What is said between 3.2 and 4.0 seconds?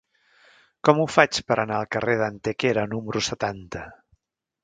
setanta?